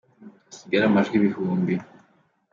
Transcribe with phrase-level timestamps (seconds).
[0.47, 1.73] hasigare amajwi ibihumbi